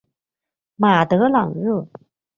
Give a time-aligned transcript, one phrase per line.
[0.77, 1.87] 马德朗热。